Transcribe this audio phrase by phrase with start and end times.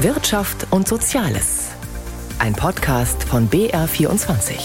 [0.00, 1.70] Wirtschaft und Soziales.
[2.38, 4.58] Ein Podcast von BR24.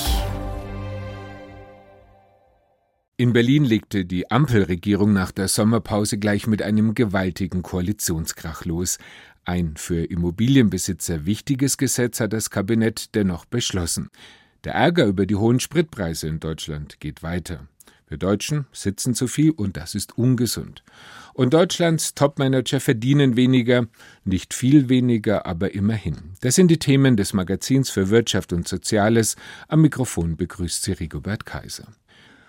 [3.16, 8.98] In Berlin legte die Ampelregierung nach der Sommerpause gleich mit einem gewaltigen Koalitionskrach los.
[9.46, 14.10] Ein für Immobilienbesitzer wichtiges Gesetz hat das Kabinett dennoch beschlossen.
[14.66, 17.70] Der Ärger über die hohen Spritpreise in Deutschland geht weiter.
[18.12, 20.84] Wir Deutschen sitzen zu viel und das ist ungesund.
[21.34, 23.88] Und Deutschlands Topmanager verdienen weniger,
[24.26, 26.18] nicht viel weniger, aber immerhin.
[26.42, 29.38] Das sind die Themen des Magazins für Wirtschaft und Soziales.
[29.70, 31.88] Am Mikrofon begrüßt sie Rigobert Kaiser.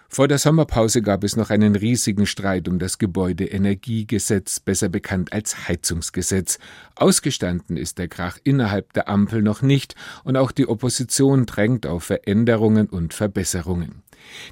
[0.08, 5.68] Vor der Sommerpause gab es noch einen riesigen Streit um das Gebäudeenergiegesetz, besser bekannt als
[5.68, 6.58] Heizungsgesetz.
[6.96, 9.94] Ausgestanden ist der Krach innerhalb der Ampel noch nicht,
[10.24, 14.01] und auch die Opposition drängt auf Veränderungen und Verbesserungen.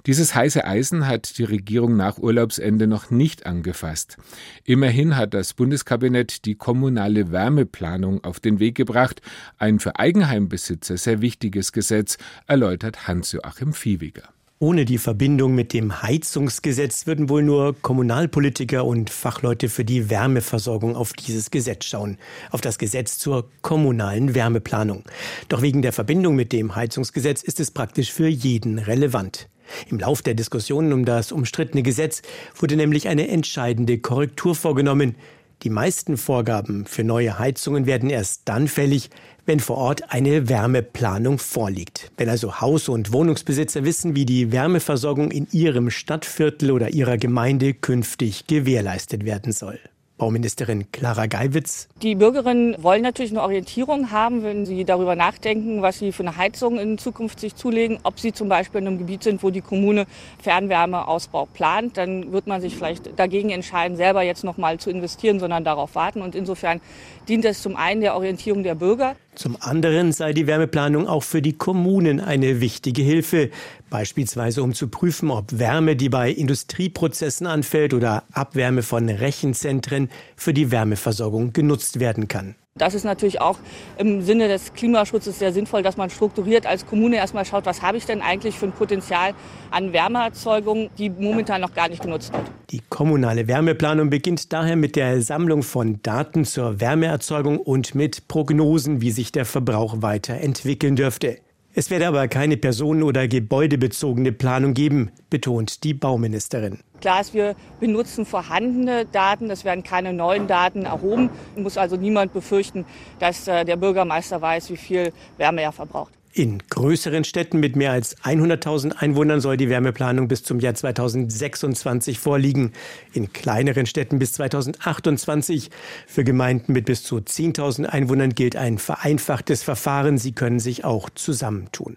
[0.07, 4.17] Dieses heiße Eisen hat die Regierung nach Urlaubsende noch nicht angefasst.
[4.65, 9.23] Immerhin hat das Bundeskabinett die kommunale Wärmeplanung auf den Weg gebracht,
[9.59, 14.29] ein für Eigenheimbesitzer sehr wichtiges Gesetz, erläutert Hans-Joachim Viehweger.
[14.63, 20.97] Ohne die Verbindung mit dem Heizungsgesetz würden wohl nur Kommunalpolitiker und Fachleute für die Wärmeversorgung
[20.97, 22.19] auf dieses Gesetz schauen,
[22.51, 25.05] auf das Gesetz zur kommunalen Wärmeplanung.
[25.49, 29.49] Doch wegen der Verbindung mit dem Heizungsgesetz ist es praktisch für jeden relevant.
[29.89, 32.23] Im Lauf der Diskussionen um das umstrittene Gesetz
[32.57, 35.15] wurde nämlich eine entscheidende Korrektur vorgenommen.
[35.63, 39.11] Die meisten Vorgaben für neue Heizungen werden erst dann fällig,
[39.45, 42.11] wenn vor Ort eine Wärmeplanung vorliegt.
[42.17, 47.75] Wenn also Haus- und Wohnungsbesitzer wissen, wie die Wärmeversorgung in ihrem Stadtviertel oder ihrer Gemeinde
[47.75, 49.79] künftig gewährleistet werden soll.
[50.21, 51.89] Bauministerin Clara Geiwitz.
[52.03, 56.37] Die Bürgerinnen wollen natürlich eine Orientierung haben, wenn sie darüber nachdenken, was sie für eine
[56.37, 57.99] Heizung in Zukunft sich zulegen.
[58.03, 60.05] Ob sie zum Beispiel in einem Gebiet sind, wo die Kommune
[60.43, 65.41] Fernwärmeausbau plant, dann wird man sich vielleicht dagegen entscheiden, selber jetzt noch mal zu investieren,
[65.41, 66.21] sondern darauf warten.
[66.21, 66.83] Und insofern
[67.27, 69.17] dient es zum einen der Orientierung der Bürger.
[69.35, 73.51] Zum anderen sei die Wärmeplanung auch für die Kommunen eine wichtige Hilfe,
[73.89, 80.53] beispielsweise um zu prüfen, ob Wärme, die bei Industrieprozessen anfällt oder Abwärme von Rechenzentren für
[80.53, 82.57] die Wärmeversorgung genutzt werden kann.
[82.79, 83.59] Das ist natürlich auch
[83.99, 87.99] im Sinne des Klimaschutzes sehr sinnvoll, dass man strukturiert als Kommune erstmal schaut, was habe
[87.99, 89.35] ich denn eigentlich für ein Potenzial
[89.73, 92.45] an Wärmeerzeugung, die momentan noch gar nicht genutzt wird.
[92.71, 99.01] Die kommunale Wärmeplanung beginnt daher mit der Sammlung von Daten zur Wärmeerzeugung und mit Prognosen,
[99.01, 101.39] wie sich der Verbrauch weiterentwickeln dürfte.
[101.73, 106.81] Es werde aber keine personen- oder gebäudebezogene Planung geben, betont die Bauministerin.
[107.01, 111.31] Klar ist, wir benutzen vorhandene Daten, es werden keine neuen Daten erhoben.
[111.55, 112.85] Muss also niemand befürchten,
[113.21, 116.13] dass äh, der Bürgermeister weiß, wie viel Wärme er verbraucht.
[116.33, 122.21] In größeren Städten mit mehr als 100.000 Einwohnern soll die Wärmeplanung bis zum Jahr 2026
[122.21, 122.71] vorliegen.
[123.13, 125.71] In kleineren Städten bis 2028.
[126.07, 130.19] Für Gemeinden mit bis zu 10.000 Einwohnern gilt ein vereinfachtes Verfahren.
[130.19, 131.97] Sie können sich auch zusammentun.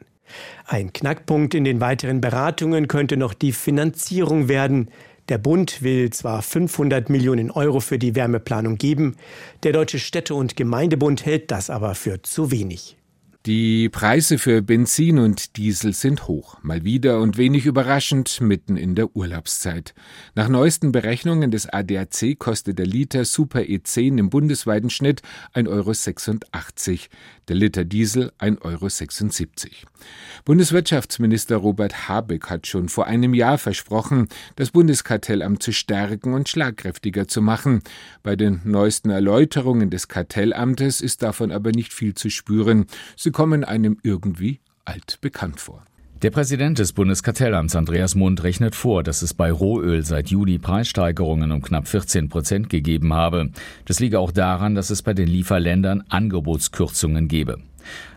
[0.66, 4.90] Ein Knackpunkt in den weiteren Beratungen könnte noch die Finanzierung werden.
[5.30, 9.16] Der Bund will zwar 500 Millionen Euro für die Wärmeplanung geben,
[9.62, 12.98] der Deutsche Städte- und Gemeindebund hält das aber für zu wenig.
[13.46, 18.96] Die Preise für Benzin und Diesel sind hoch, mal wieder und wenig überraschend mitten in
[18.96, 19.94] der Urlaubszeit.
[20.34, 25.24] Nach neuesten Berechnungen des ADAC kostet der Liter Super E10 im bundesweiten Schnitt
[25.56, 27.00] 1,86 Euro,
[27.50, 29.74] der Liter Diesel 1,76 Euro.
[30.46, 37.28] Bundeswirtschaftsminister Robert Habeck hat schon vor einem Jahr versprochen, das Bundeskartellamt zu stärken und schlagkräftiger
[37.28, 37.82] zu machen.
[38.24, 42.86] Bei den neuesten Erläuterungen des Kartellamtes ist davon aber nicht viel zu spüren.
[43.18, 45.84] Sie kommen einem irgendwie altbekannt vor.
[46.24, 51.52] Der Präsident des Bundeskartellamts Andreas Mund rechnet vor, dass es bei Rohöl seit Juli Preissteigerungen
[51.52, 53.50] um knapp 14 Prozent gegeben habe.
[53.84, 57.58] Das liege auch daran, dass es bei den Lieferländern Angebotskürzungen gebe.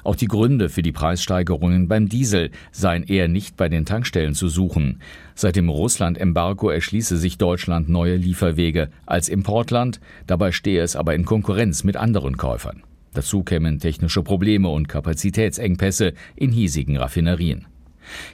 [0.05, 4.47] Auch die Gründe für die Preissteigerungen beim Diesel seien eher nicht bei den Tankstellen zu
[4.47, 5.01] suchen.
[5.35, 9.99] Seit dem Russland-Embargo erschließe sich Deutschland neue Lieferwege als Importland,
[10.29, 12.85] dabei stehe es aber in Konkurrenz mit anderen Käufern.
[13.17, 17.67] Dazu kämen technische Probleme und Kapazitätsengpässe in hiesigen Raffinerien.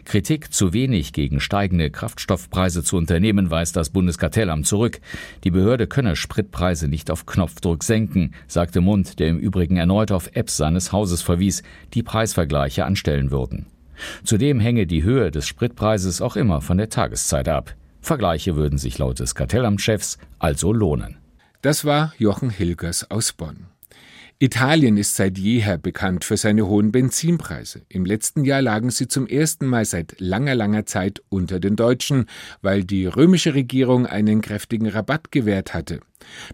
[0.05, 5.01] Kritik zu wenig gegen steigende Kraftstoffpreise zu unternehmen, weist das Bundeskartellamt zurück.
[5.45, 10.29] Die Behörde könne Spritpreise nicht auf Knopfdruck senken, sagte Mund, der im Übrigen erneut auf
[10.35, 11.63] Apps seines Hauses verwies,
[11.95, 13.67] die Preisvergleiche anstellen würden.
[14.25, 17.77] Zudem hänge die Höhe des Spritpreises auch immer von der Tageszeit ab.
[18.01, 21.19] Vergleiche würden sich laut des Kartellamtschefs also lohnen.
[21.61, 23.72] Das war Jochen Hilgers aus Bonn.
[24.43, 27.83] Italien ist seit jeher bekannt für seine hohen Benzinpreise.
[27.89, 32.27] Im letzten Jahr lagen sie zum ersten Mal seit langer, langer Zeit unter den Deutschen,
[32.61, 36.01] weil die römische Regierung einen kräftigen Rabatt gewährt hatte.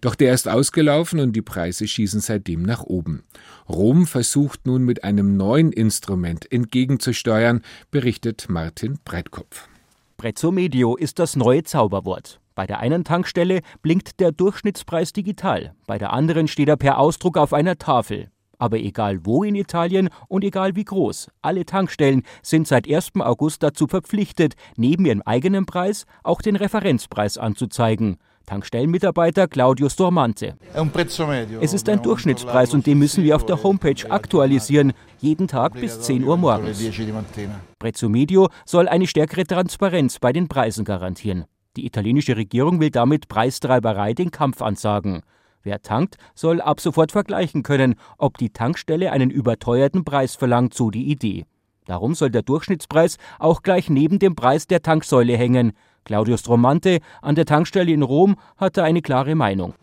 [0.03, 3.23] Doch der ist ausgelaufen und die Preise schießen seitdem nach oben.
[3.71, 9.67] Rom versucht nun mit einem neuen Instrument entgegenzusteuern, berichtet Martin Breitkopf.
[10.19, 12.39] Prezzo Medio ist das neue Zauberwort.
[12.59, 17.39] Bei der einen Tankstelle blinkt der Durchschnittspreis digital, bei der anderen steht er per Ausdruck
[17.39, 18.33] auf einer Tafel.
[18.59, 23.11] Aber egal wo in Italien und egal wie groß, alle Tankstellen sind seit 1.
[23.21, 28.17] August dazu verpflichtet, neben ihrem eigenen Preis auch den Referenzpreis anzuzeigen.
[28.47, 30.57] Tankstellenmitarbeiter Claudio Stormante.
[31.61, 36.01] Es ist ein Durchschnittspreis und den müssen wir auf der Homepage aktualisieren, jeden Tag bis
[36.01, 36.83] 10 Uhr morgens.
[37.79, 41.45] Prezzo Medio soll eine stärkere Transparenz bei den Preisen garantieren.
[41.77, 45.23] Die italienische Regierung will damit Preistreiberei den Kampf ansagen.
[45.63, 50.91] Wer tankt, soll ab sofort vergleichen können, ob die Tankstelle einen überteuerten Preis verlangt, so
[50.91, 51.45] die Idee.
[51.87, 55.73] Darum soll der Durchschnittspreis auch gleich neben dem Preis der Tanksäule hängen.
[56.05, 59.75] Claudio Stromante an der Tankstelle in Rom hatte eine klare Meinung.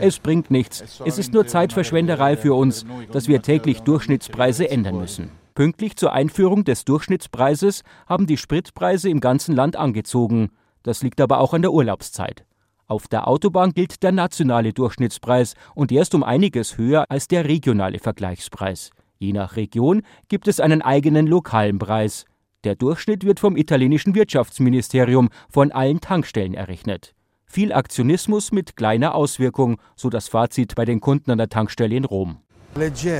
[0.00, 1.00] Es bringt nichts.
[1.04, 5.30] Es ist nur Zeitverschwenderei für uns, dass wir täglich Durchschnittspreise ändern müssen.
[5.54, 10.50] Pünktlich zur Einführung des Durchschnittspreises haben die Spritpreise im ganzen Land angezogen.
[10.82, 12.44] Das liegt aber auch an der Urlaubszeit.
[12.86, 17.44] Auf der Autobahn gilt der nationale Durchschnittspreis und der ist um einiges höher als der
[17.44, 18.90] regionale Vergleichspreis.
[19.18, 22.24] Je nach Region gibt es einen eigenen lokalen Preis.
[22.64, 27.14] Der Durchschnitt wird vom italienischen Wirtschaftsministerium von allen Tankstellen errechnet.
[27.44, 32.04] Viel Aktionismus mit kleiner Auswirkung, so das Fazit bei den Kunden an der Tankstelle in
[32.04, 32.38] Rom.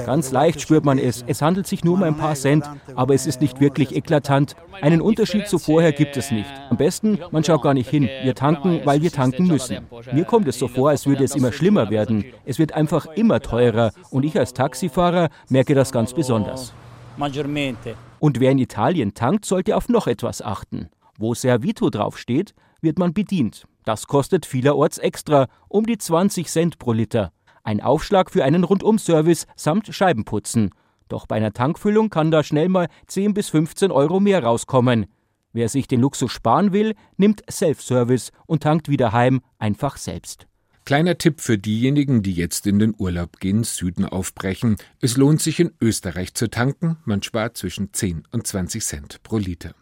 [0.06, 1.25] Ganz leicht spürt man es.
[1.26, 2.64] Es handelt sich nur um ein paar Cent,
[2.94, 4.56] aber es ist nicht wirklich eklatant.
[4.81, 6.49] Einen Unterschied zu vorher gibt es nicht.
[6.70, 8.08] Am besten, man schaut gar nicht hin.
[8.22, 9.87] Wir tanken, weil wir tanken müssen.
[10.12, 12.25] Mir kommt es so vor, als würde es immer schlimmer werden.
[12.44, 16.72] Es wird einfach immer teurer und ich als Taxifahrer merke das ganz besonders.
[18.20, 20.88] Und wer in Italien tankt, sollte auf noch etwas achten.
[21.19, 23.66] Wo Servito draufsteht, wird man bedient.
[23.84, 27.32] Das kostet vielerorts extra, um die 20 Cent pro Liter.
[27.68, 30.70] Ein Aufschlag für einen Rundumservice samt Scheibenputzen.
[31.10, 35.04] Doch bei einer Tankfüllung kann da schnell mal 10 bis 15 Euro mehr rauskommen.
[35.52, 40.46] Wer sich den Luxus sparen will, nimmt Self-Service und tankt wieder heim einfach selbst.
[40.86, 44.78] Kleiner Tipp für diejenigen, die jetzt in den Urlaub gehen, Süden aufbrechen.
[45.02, 46.96] Es lohnt sich in Österreich zu tanken.
[47.04, 49.74] Man spart zwischen 10 und 20 Cent pro Liter.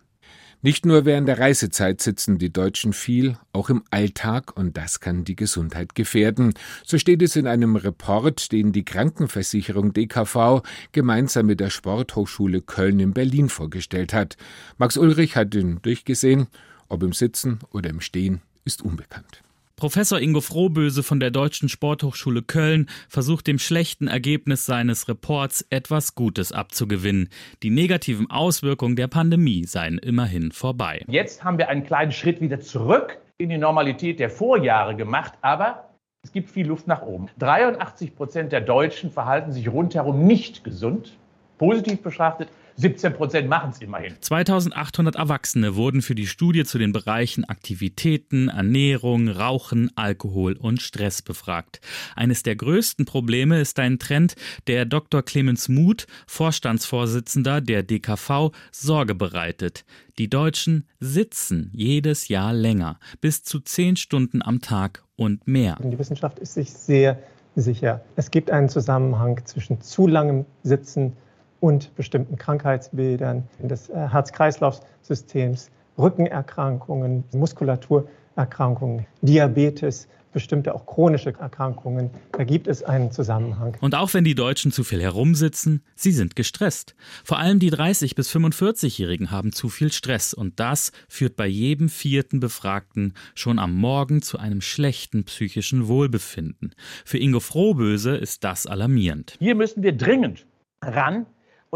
[0.62, 5.24] Nicht nur während der Reisezeit sitzen die Deutschen viel, auch im Alltag, und das kann
[5.24, 6.54] die Gesundheit gefährden.
[6.84, 10.62] So steht es in einem Report, den die Krankenversicherung DKV
[10.92, 14.36] gemeinsam mit der Sporthochschule Köln in Berlin vorgestellt hat.
[14.78, 16.48] Max Ulrich hat ihn durchgesehen.
[16.88, 19.42] Ob im Sitzen oder im Stehen, ist unbekannt.
[19.78, 26.14] Professor Ingo Frohböse von der Deutschen Sporthochschule Köln versucht dem schlechten Ergebnis seines Reports etwas
[26.14, 27.28] Gutes abzugewinnen.
[27.62, 31.04] Die negativen Auswirkungen der Pandemie seien immerhin vorbei.
[31.08, 35.90] Jetzt haben wir einen kleinen Schritt wieder zurück in die Normalität der Vorjahre gemacht, aber
[36.22, 37.28] es gibt viel Luft nach oben.
[37.38, 41.18] 83 Prozent der Deutschen verhalten sich rundherum nicht gesund.
[41.58, 44.14] Positiv betrachtet 17 Prozent machen es immerhin.
[44.20, 51.22] 2800 Erwachsene wurden für die Studie zu den Bereichen Aktivitäten, Ernährung, Rauchen, Alkohol und Stress
[51.22, 51.80] befragt.
[52.14, 54.34] Eines der größten Probleme ist ein Trend,
[54.66, 55.22] der Dr.
[55.22, 59.84] Clemens Muth, Vorstandsvorsitzender der DKV, Sorge bereitet.
[60.18, 65.78] Die Deutschen sitzen jedes Jahr länger, bis zu zehn Stunden am Tag und mehr.
[65.82, 67.18] Die Wissenschaft ist sich sehr
[67.54, 68.04] sicher.
[68.16, 71.14] Es gibt einen Zusammenhang zwischen zu langem Sitzen
[71.60, 82.10] und bestimmten Krankheitsbildern des äh, Herz-Kreislauf-Systems, Rückenerkrankungen, Muskulaturerkrankungen, Diabetes, bestimmte auch chronische Erkrankungen.
[82.32, 83.74] Da gibt es einen Zusammenhang.
[83.80, 86.94] Und auch wenn die Deutschen zu viel herumsitzen, sie sind gestresst.
[87.24, 91.88] Vor allem die 30- bis 45-Jährigen haben zu viel Stress und das führt bei jedem
[91.88, 96.74] vierten Befragten schon am Morgen zu einem schlechten psychischen Wohlbefinden.
[97.06, 99.36] Für Ingo Frohböse ist das alarmierend.
[99.38, 100.44] Hier müssen wir dringend
[100.82, 101.24] ran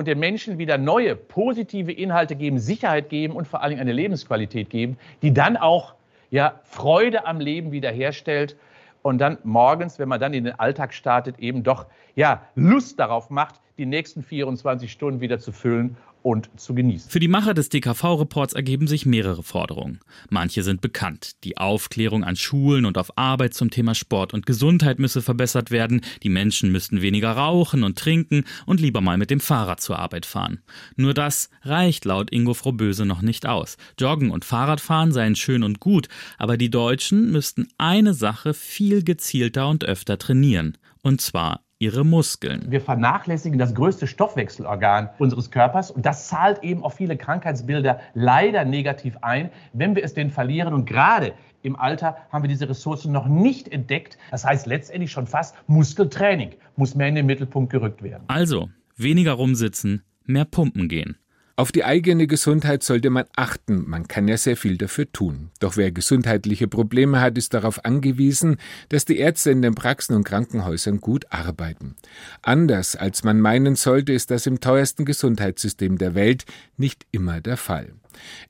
[0.00, 3.92] und den Menschen wieder neue positive Inhalte geben, Sicherheit geben und vor allen Dingen eine
[3.92, 5.92] Lebensqualität geben, die dann auch
[6.30, 8.57] ja, Freude am Leben wiederherstellt
[9.02, 11.85] und dann morgens, wenn man dann in den Alltag startet, eben doch
[12.16, 17.11] ja, Lust darauf macht, die nächsten 24 Stunden wieder zu füllen und zu genießen.
[17.11, 20.00] Für die Macher des DKV-Reports ergeben sich mehrere Forderungen.
[20.29, 21.43] Manche sind bekannt.
[21.45, 26.03] Die Aufklärung an Schulen und auf Arbeit zum Thema Sport und Gesundheit müsse verbessert werden,
[26.23, 30.27] die Menschen müssten weniger rauchen und trinken und lieber mal mit dem Fahrrad zur Arbeit
[30.27, 30.61] fahren.
[30.97, 33.77] Nur das reicht laut Ingo Frohböse noch nicht aus.
[33.99, 36.09] Joggen und Fahrradfahren seien schön und gut,
[36.39, 40.77] aber die Deutschen müssten eine Sache viel gezielter und öfter trainieren.
[41.03, 42.67] Und zwar ihre Muskeln.
[42.69, 48.65] Wir vernachlässigen das größte Stoffwechselorgan unseres Körpers und das zahlt eben auf viele Krankheitsbilder leider
[48.67, 50.75] negativ ein, wenn wir es denn verlieren.
[50.75, 51.33] Und gerade
[51.63, 54.19] im Alter haben wir diese Ressourcen noch nicht entdeckt.
[54.31, 58.25] Das heißt letztendlich schon fast Muskeltraining muss mehr in den Mittelpunkt gerückt werden.
[58.29, 61.17] Also, weniger rumsitzen, mehr pumpen gehen.
[61.61, 65.50] Auf die eigene Gesundheit sollte man achten, man kann ja sehr viel dafür tun.
[65.61, 68.57] Doch wer gesundheitliche Probleme hat, ist darauf angewiesen,
[68.88, 71.97] dass die Ärzte in den Praxen und Krankenhäusern gut arbeiten.
[72.40, 76.47] Anders als man meinen sollte, ist das im teuersten Gesundheitssystem der Welt
[76.79, 77.93] nicht immer der Fall.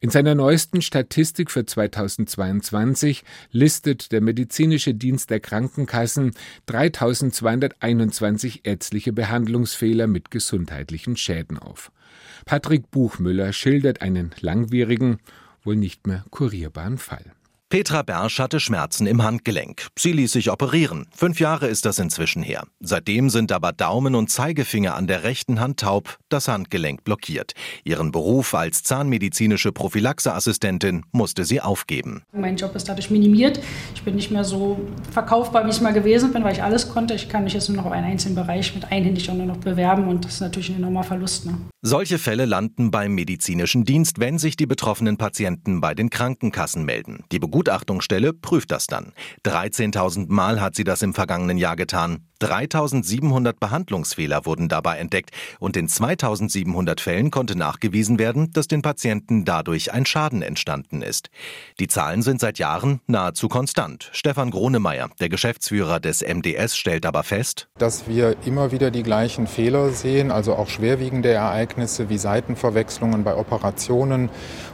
[0.01, 6.33] In seiner neuesten Statistik für 2022 listet der medizinische Dienst der Krankenkassen
[6.67, 11.93] 3221 ärztliche Behandlungsfehler mit gesundheitlichen Schäden auf.
[12.45, 15.19] Patrick Buchmüller schildert einen langwierigen,
[15.63, 17.33] wohl nicht mehr kurierbaren Fall.
[17.73, 19.87] Petra Bersch hatte Schmerzen im Handgelenk.
[19.97, 21.07] Sie ließ sich operieren.
[21.15, 22.65] Fünf Jahre ist das inzwischen her.
[22.81, 27.53] Seitdem sind aber Daumen und Zeigefinger an der rechten Hand taub, das Handgelenk blockiert.
[27.85, 32.25] Ihren Beruf als zahnmedizinische Prophylaxeassistentin musste sie aufgeben.
[32.33, 33.61] Mein Job ist dadurch minimiert.
[33.95, 34.81] Ich bin nicht mehr so
[35.13, 37.15] verkaufbar, wie ich mal gewesen bin, weil ich alles konnte.
[37.15, 39.59] Ich kann mich jetzt nur noch auf einen einzelnen Bereich mit einhändig und nur noch
[39.59, 41.47] bewerben und das ist natürlich ein enormer Verlust.
[41.47, 41.57] Ne?
[41.83, 47.23] Solche Fälle landen beim medizinischen Dienst, wenn sich die betroffenen Patienten bei den Krankenkassen melden.
[47.31, 49.13] Die Begutachtungsstelle prüft das dann.
[49.45, 52.25] 13.000 Mal hat sie das im vergangenen Jahr getan.
[52.41, 59.45] 3.700 Behandlungsfehler wurden dabei entdeckt und in 2.700 Fällen konnte nachgewiesen werden, dass den Patienten
[59.45, 61.29] dadurch ein Schaden entstanden ist.
[61.79, 64.09] Die Zahlen sind seit Jahren nahezu konstant.
[64.13, 69.47] Stefan Gronemeyer, der Geschäftsführer des MDS, stellt aber fest, dass wir immer wieder die gleichen
[69.47, 74.31] Fehler sehen, also auch schwerwiegende Ereignisse wie Seitenverwechslungen bei Operationen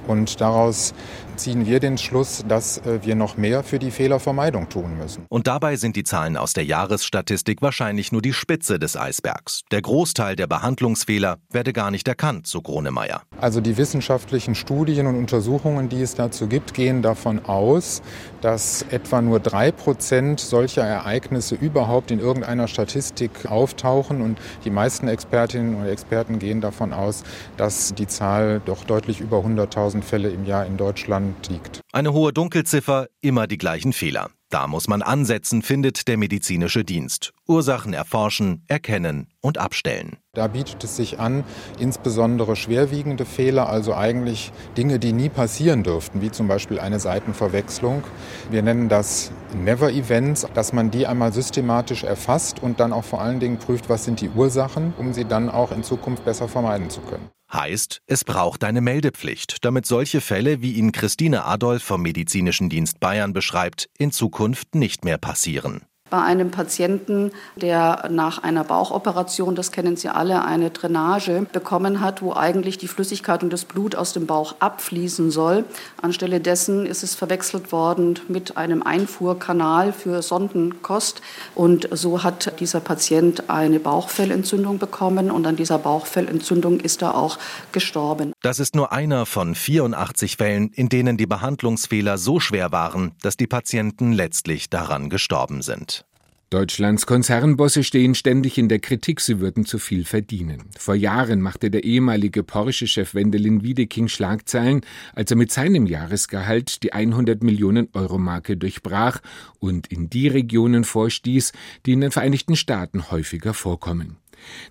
[0.07, 0.95] und daraus
[1.37, 5.25] ziehen wir den Schluss, dass äh, wir noch mehr für die Fehlervermeidung tun müssen.
[5.29, 9.63] Und dabei sind die Zahlen aus der Jahresstatistik wahrscheinlich nur die Spitze des Eisbergs.
[9.71, 13.23] Der Großteil der Behandlungsfehler werde gar nicht erkannt, so Gronemeyer.
[13.41, 18.03] Also die wissenschaftlichen Studien und Untersuchungen, die es dazu gibt, gehen davon aus,
[18.41, 24.23] dass etwa nur drei Prozent solcher Ereignisse überhaupt in irgendeiner Statistik auftauchen.
[24.23, 27.25] Und die meisten Expertinnen und Experten gehen davon aus,
[27.57, 31.81] dass die Zahl doch deutlich über 100.000 Fälle im Jahr in Deutschland liegt.
[31.93, 34.31] Eine hohe Dunkelziffer, immer die gleichen Fehler.
[34.49, 37.33] Da muss man ansetzen, findet der medizinische Dienst.
[37.49, 40.19] Ursachen erforschen, erkennen und abstellen.
[40.35, 41.43] Da bietet es sich an,
[41.81, 48.05] insbesondere schwerwiegende Fehler, also eigentlich Dinge, die nie passieren dürften, wie zum Beispiel eine Seitenverwechslung.
[48.49, 53.21] Wir nennen das Never Events, dass man die einmal systematisch erfasst und dann auch vor
[53.21, 56.89] allen Dingen prüft, was sind die Ursachen, um sie dann auch in Zukunft besser vermeiden
[56.89, 57.29] zu können.
[57.53, 62.99] Heißt, es braucht eine Meldepflicht, damit solche Fälle, wie ihn Christine Adolf vom Medizinischen Dienst
[62.99, 65.87] Bayern beschreibt, in Zukunft nicht mehr passieren.
[66.09, 72.23] Bei einem Patienten, der nach einer Bauchoperation, das kennen Sie alle, eine Drainage bekommen hat,
[72.23, 75.65] wo eigentlich die Flüssigkeit und das Blut aus dem Bauch abfließen soll.
[76.01, 81.23] Anstelle dessen ist es verwechselt worden mit einem Einfuhrkanal für Sondenkost.
[81.57, 87.37] Und so hat dieser Patient eine Bauchfellentzündung bekommen und an dieser Bauchfellentzündung ist er auch
[87.73, 88.33] gestorben.
[88.43, 93.37] Das ist nur einer von 84 Fällen, in denen die Behandlungsfehler so schwer waren, dass
[93.37, 96.06] die Patienten letztlich daran gestorben sind.
[96.49, 100.71] Deutschlands Konzernbosse stehen ständig in der Kritik, sie würden zu viel verdienen.
[100.79, 106.93] Vor Jahren machte der ehemalige Porsche-Chef Wendelin Wiedeking Schlagzeilen, als er mit seinem Jahresgehalt die
[106.93, 109.23] 100 Millionen Euro Marke durchbrach
[109.59, 111.51] und in die Regionen vorstieß,
[111.85, 114.19] die in den Vereinigten Staaten häufiger vorkommen.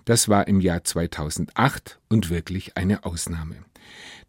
[0.06, 3.56] Das war im Jahr 2008 und wirklich eine Ausnahme.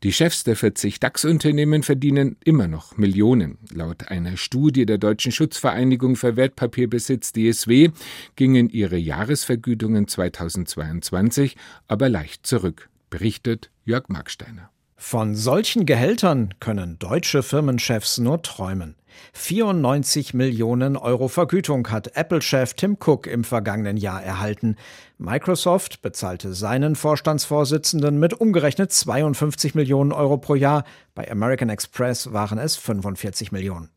[0.03, 3.57] Die Chefs der 40 DAX-Unternehmen verdienen immer noch Millionen.
[3.73, 7.89] Laut einer Studie der Deutschen Schutzvereinigung für Wertpapierbesitz DSW
[8.35, 14.69] gingen ihre Jahresvergütungen 2022 aber leicht zurück, berichtet Jörg Marksteiner.
[14.99, 18.95] Von solchen Gehältern können deutsche Firmenchefs nur träumen.
[19.33, 24.75] 94 Millionen Euro Vergütung hat Apple-Chef Tim Cook im vergangenen Jahr erhalten.
[25.19, 30.83] Microsoft bezahlte seinen Vorstandsvorsitzenden mit umgerechnet 52 Millionen Euro pro Jahr.
[31.13, 33.89] Bei American Express waren es 45 Millionen.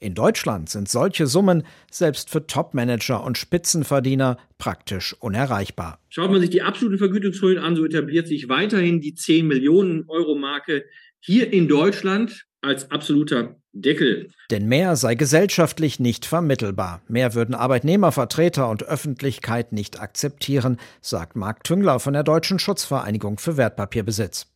[0.00, 5.98] In Deutschland sind solche Summen selbst für Topmanager und Spitzenverdiener praktisch unerreichbar.
[6.08, 10.34] Schaut man sich die absolute Vergütungshöhen an, so etabliert sich weiterhin die 10 Millionen Euro
[10.34, 10.84] Marke
[11.20, 14.30] hier in Deutschland als absoluter Deckel.
[14.50, 17.02] Denn mehr sei gesellschaftlich nicht vermittelbar.
[17.08, 23.56] Mehr würden Arbeitnehmervertreter und Öffentlichkeit nicht akzeptieren, sagt Marc Tüngler von der Deutschen Schutzvereinigung für
[23.56, 24.46] Wertpapierbesitz.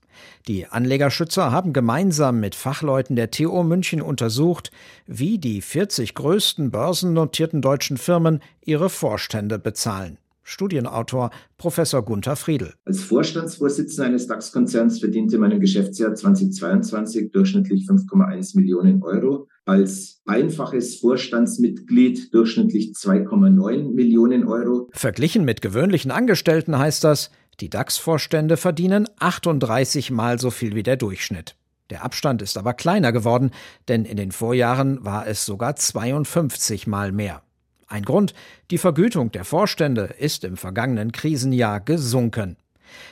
[0.49, 4.71] Die Anlegerschützer haben gemeinsam mit Fachleuten der TU München untersucht,
[5.07, 10.19] wie die 40 größten börsennotierten deutschen Firmen ihre Vorstände bezahlen.
[10.45, 12.75] Studienautor Professor Gunther Friedl.
[12.85, 19.49] Als Vorstandsvorsitzender eines DAX-Konzerns verdiente man im Geschäftsjahr 2022 durchschnittlich 5,1 Millionen Euro.
[19.65, 24.91] Als einfaches Vorstandsmitglied durchschnittlich 2,9 Millionen Euro.
[24.93, 30.97] Verglichen mit gewöhnlichen Angestellten heißt das, die DAX-Vorstände verdienen 38 Mal so viel wie der
[30.97, 31.55] Durchschnitt.
[31.91, 33.51] Der Abstand ist aber kleiner geworden,
[33.89, 37.43] denn in den Vorjahren war es sogar 52 Mal mehr.
[37.87, 38.33] Ein Grund,
[38.71, 42.57] die Vergütung der Vorstände ist im vergangenen Krisenjahr gesunken.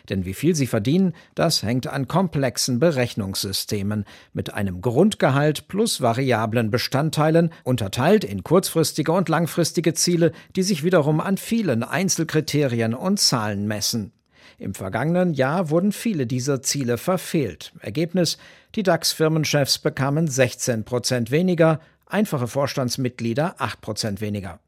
[0.08, 6.70] Denn wie viel sie verdienen, das hängt an komplexen Berechnungssystemen mit einem Grundgehalt plus variablen
[6.70, 13.66] Bestandteilen, unterteilt in kurzfristige und langfristige Ziele, die sich wiederum an vielen Einzelkriterien und Zahlen
[13.66, 14.12] messen.
[14.60, 17.72] Im vergangenen Jahr wurden viele dieser Ziele verfehlt.
[17.80, 18.36] Ergebnis:
[18.74, 24.60] Die DAX-Firmenchefs bekamen 16 Prozent weniger, einfache Vorstandsmitglieder 8 Prozent weniger.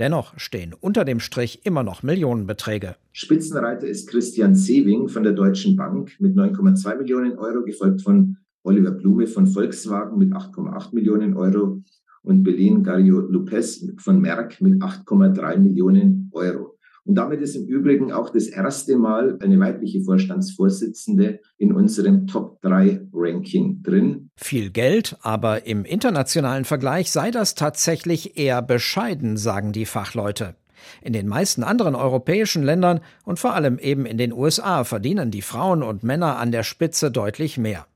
[0.00, 2.96] Dennoch stehen unter dem Strich immer noch Millionenbeträge.
[3.12, 8.90] Spitzenreiter ist Christian Sewing von der Deutschen Bank mit 9,2 Millionen Euro, gefolgt von Oliver
[8.90, 11.80] Blume von Volkswagen mit 8,8 Millionen Euro
[12.22, 16.67] und Belin Gario Lopez von Merck mit 8,3 Millionen Euro.
[17.08, 22.60] Und damit ist im Übrigen auch das erste Mal eine weibliche Vorstandsvorsitzende in unserem Top
[22.60, 24.28] 3 Ranking drin.
[24.36, 30.54] Viel Geld, aber im internationalen Vergleich sei das tatsächlich eher bescheiden, sagen die Fachleute.
[31.00, 35.40] In den meisten anderen europäischen Ländern und vor allem eben in den USA verdienen die
[35.40, 37.86] Frauen und Männer an der Spitze deutlich mehr.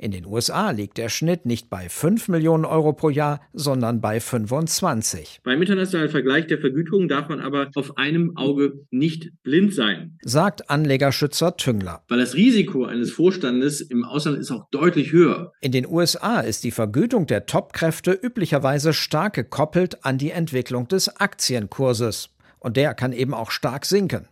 [0.00, 4.20] In den USA liegt der Schnitt nicht bei 5 Millionen Euro pro Jahr, sondern bei
[4.20, 5.40] 25.
[5.42, 10.70] Beim internationalen Vergleich der Vergütung darf man aber auf einem Auge nicht blind sein, sagt
[10.70, 12.04] Anlegerschützer Tüngler.
[12.06, 15.52] Weil das Risiko eines Vorstandes im Ausland ist auch deutlich höher.
[15.60, 21.08] In den USA ist die Vergütung der Topkräfte üblicherweise stark gekoppelt an die Entwicklung des
[21.20, 22.30] Aktienkurses.
[22.60, 24.28] Und der kann eben auch stark sinken.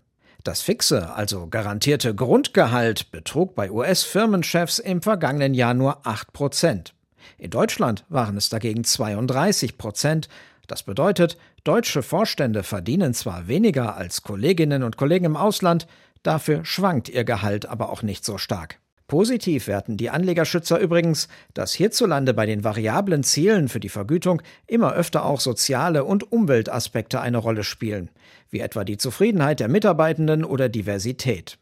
[0.47, 6.95] Das fixe, also garantierte Grundgehalt betrug bei US-Firmenchefs im vergangenen Jahr nur 8 Prozent.
[7.37, 10.29] In Deutschland waren es dagegen 32 Prozent.
[10.69, 15.89] Das bedeutet, deutsche Vorstände verdienen zwar weniger als Kolleginnen und Kollegen im Ausland,
[16.23, 18.79] dafür schwankt ihr Gehalt aber auch nicht so stark.
[19.07, 24.95] Positiv werten die Anlegerschützer übrigens, dass hierzulande bei den variablen Zielen für die Vergütung immer
[24.95, 28.11] öfter auch soziale und Umweltaspekte eine Rolle spielen,
[28.51, 31.59] wie etwa die Zufriedenheit der Mitarbeitenden oder Diversität.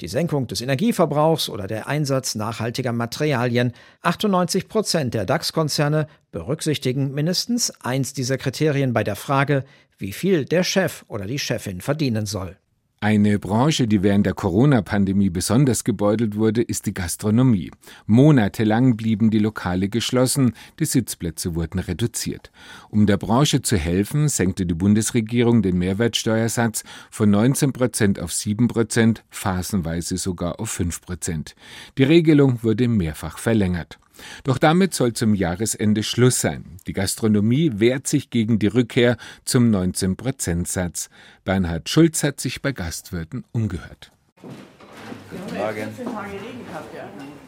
[0.00, 3.72] Die Senkung des Energieverbrauchs oder der Einsatz nachhaltiger Materialien.
[4.02, 9.64] 98 Prozent der DAX-Konzerne berücksichtigen mindestens eins dieser Kriterien bei der Frage,
[9.98, 12.56] wie viel der Chef oder die Chefin verdienen soll.
[13.00, 17.70] Eine Branche, die während der Corona-Pandemie besonders gebeutelt wurde, ist die Gastronomie.
[18.06, 22.50] Monatelang blieben die Lokale geschlossen, die Sitzplätze wurden reduziert.
[22.90, 28.66] Um der Branche zu helfen, senkte die Bundesregierung den Mehrwertsteuersatz von 19 Prozent auf 7
[28.66, 31.54] Prozent, phasenweise sogar auf 5 Prozent.
[31.98, 34.00] Die Regelung wurde mehrfach verlängert.
[34.44, 36.64] Doch damit soll zum Jahresende Schluss sein.
[36.86, 41.10] Die Gastronomie wehrt sich gegen die Rückkehr zum 19-Prozent-Satz.
[41.44, 44.12] Bernhard Schulz hat sich bei Gastwirten umgehört.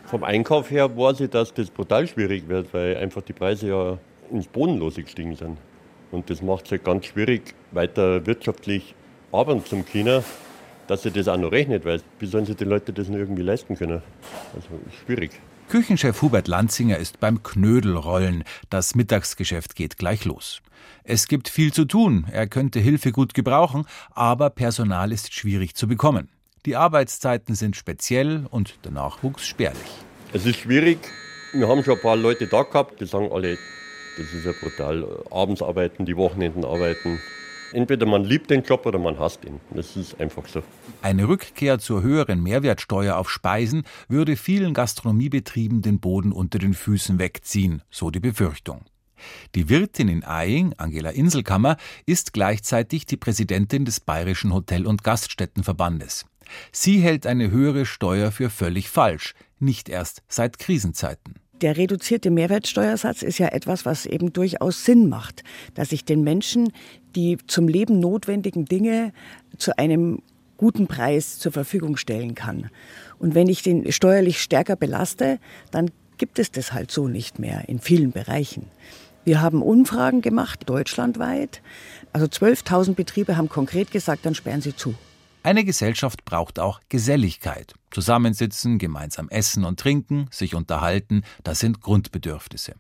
[0.07, 3.99] Vom Einkauf her weiß ich, dass das brutal schwierig wird, weil einfach die Preise ja
[4.31, 5.59] ins Bodenlose gestiegen sind.
[6.11, 8.95] Und das macht es halt ganz schwierig, weiter wirtschaftlich
[9.33, 10.25] arbeiten zum China,
[10.89, 13.43] dass sie das auch noch rechnet, weil wie sollen sich die Leute das noch irgendwie
[13.43, 14.03] leisten können?
[14.55, 14.69] Also
[15.05, 15.31] schwierig.
[15.71, 18.43] Küchenchef Hubert Lanzinger ist beim Knödelrollen.
[18.71, 20.63] Das Mittagsgeschäft geht gleich los.
[21.05, 25.87] Es gibt viel zu tun, er könnte Hilfe gut gebrauchen, aber Personal ist schwierig zu
[25.87, 26.29] bekommen.
[26.67, 29.93] Die Arbeitszeiten sind speziell und der Nachwuchs spärlich.
[30.33, 30.99] Es ist schwierig.
[31.53, 33.57] Wir haben schon ein paar Leute da gehabt, die sagen alle,
[34.19, 35.07] das ist ja brutal.
[35.31, 37.21] Abends arbeiten, die Wochenenden arbeiten.
[37.73, 39.61] Entweder man liebt den Job oder man hasst ihn.
[39.71, 40.63] Das ist einfach so.
[41.03, 47.19] Eine Rückkehr zur höheren Mehrwertsteuer auf Speisen würde vielen Gastronomiebetrieben den Boden unter den Füßen
[47.19, 48.85] wegziehen, so die Befürchtung.
[49.55, 56.27] Die Wirtin in Eying, Angela Inselkammer, ist gleichzeitig die Präsidentin des Bayerischen Hotel- und Gaststättenverbandes.
[56.73, 61.40] Sie hält eine höhere Steuer für völlig falsch, nicht erst seit Krisenzeiten.
[61.61, 65.45] Der reduzierte Mehrwertsteuersatz ist ja etwas, was eben durchaus Sinn macht,
[65.75, 66.73] dass ich den Menschen
[67.17, 69.13] die zum Leben notwendigen Dinge
[69.59, 70.23] zu einem
[70.57, 72.71] guten Preis zur Verfügung stellen kann.
[73.19, 75.39] Und wenn ich den steuerlich stärker belaste,
[75.71, 78.67] dann gibt es das halt so nicht mehr in vielen Bereichen.
[79.25, 81.63] Wir haben Umfragen gemacht, deutschlandweit.
[82.13, 84.95] Also 12.000 Betriebe haben konkret gesagt, dann sperren sie zu.
[85.43, 87.73] Eine Gesellschaft braucht auch Geselligkeit.
[87.91, 92.75] Zusammensitzen, gemeinsam essen und trinken, sich unterhalten, das sind Grundbedürfnisse.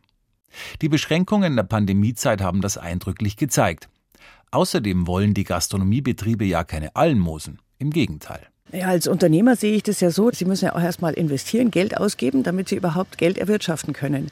[0.82, 3.88] Die Beschränkungen der Pandemiezeit haben das eindrücklich gezeigt.
[4.50, 7.60] Außerdem wollen die Gastronomiebetriebe ja keine Almosen.
[7.78, 8.46] Im Gegenteil.
[8.72, 11.96] Ja, als Unternehmer sehe ich das ja so, Sie müssen ja auch erstmal investieren, Geld
[11.96, 14.30] ausgeben, damit Sie überhaupt Geld erwirtschaften können.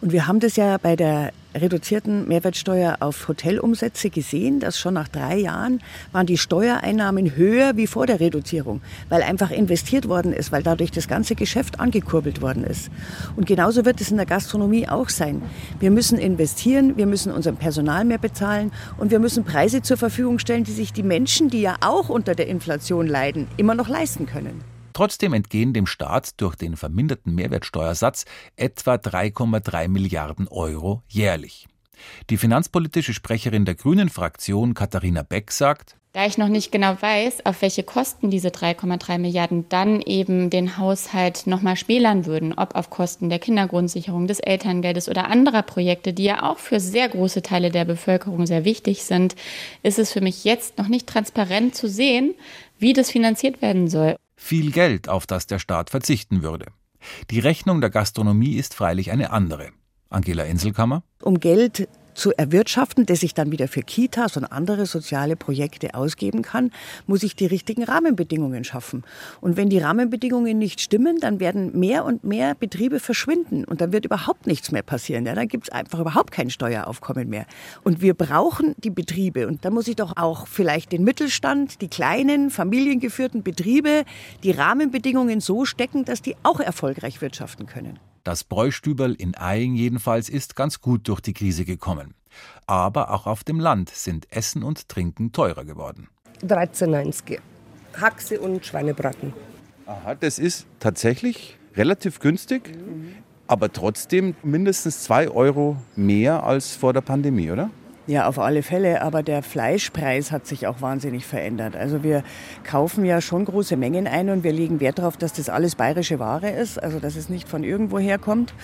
[0.00, 5.08] Und wir haben das ja bei der reduzierten Mehrwertsteuer auf Hotelumsätze gesehen, dass schon nach
[5.08, 5.80] drei Jahren
[6.12, 10.90] waren die Steuereinnahmen höher wie vor der Reduzierung, weil einfach investiert worden ist, weil dadurch
[10.90, 12.90] das ganze Geschäft angekurbelt worden ist.
[13.36, 15.42] Und genauso wird es in der Gastronomie auch sein.
[15.80, 20.38] Wir müssen investieren, wir müssen unser Personal mehr bezahlen und wir müssen Preise zur Verfügung
[20.38, 24.26] stellen, die sich die Menschen, die ja auch unter der Inflation leiden, immer noch leisten
[24.26, 24.77] können.
[24.98, 28.24] Trotzdem entgehen dem Staat durch den verminderten Mehrwertsteuersatz
[28.56, 31.68] etwa 3,3 Milliarden Euro jährlich.
[32.30, 37.62] Die finanzpolitische Sprecherin der Grünen-Fraktion Katharina Beck sagt, da ich noch nicht genau weiß, auf
[37.62, 43.28] welche Kosten diese 3,3 Milliarden dann eben den Haushalt nochmal schmälern würden, ob auf Kosten
[43.28, 47.84] der Kindergrundsicherung, des Elterngeldes oder anderer Projekte, die ja auch für sehr große Teile der
[47.84, 49.36] Bevölkerung sehr wichtig sind,
[49.84, 52.34] ist es für mich jetzt noch nicht transparent zu sehen,
[52.80, 56.66] wie das finanziert werden soll viel Geld, auf das der Staat verzichten würde.
[57.30, 59.70] Die Rechnung der Gastronomie ist freilich eine andere.
[60.08, 61.02] Angela Inselkammer?
[61.20, 66.42] Um Geld zu erwirtschaften, das ich dann wieder für Kitas und andere soziale Projekte ausgeben
[66.42, 66.72] kann,
[67.06, 69.04] muss ich die richtigen Rahmenbedingungen schaffen.
[69.40, 73.92] Und wenn die Rahmenbedingungen nicht stimmen, dann werden mehr und mehr Betriebe verschwinden und dann
[73.92, 75.24] wird überhaupt nichts mehr passieren.
[75.26, 77.46] Ja, dann gibt es einfach überhaupt kein Steueraufkommen mehr.
[77.84, 81.88] Und wir brauchen die Betriebe und da muss ich doch auch vielleicht den Mittelstand, die
[81.88, 84.04] kleinen familiengeführten Betriebe,
[84.42, 88.00] die Rahmenbedingungen so stecken, dass die auch erfolgreich wirtschaften können.
[88.24, 92.14] Das Bräustüberl in Eying jedenfalls ist ganz gut durch die Krise gekommen.
[92.66, 96.08] Aber auch auf dem Land sind Essen und Trinken teurer geworden.
[96.42, 97.38] 13,90.
[98.00, 99.32] Haxe und Schweinebraten.
[99.86, 103.14] Aha, das ist tatsächlich relativ günstig, mhm.
[103.46, 107.70] aber trotzdem mindestens 2 Euro mehr als vor der Pandemie, oder?
[108.08, 109.02] Ja, auf alle Fälle.
[109.02, 111.76] Aber der Fleischpreis hat sich auch wahnsinnig verändert.
[111.76, 112.24] Also wir
[112.64, 116.18] kaufen ja schon große Mengen ein und wir legen Wert darauf, dass das alles bayerische
[116.18, 118.54] Ware ist, also dass es nicht von irgendwo herkommt.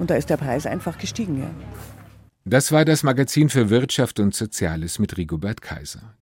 [0.00, 1.38] Und da ist der Preis einfach gestiegen.
[1.38, 1.50] Ja.
[2.44, 6.14] Das war das Magazin für Wirtschaft und Soziales mit Rigobert Kaiser.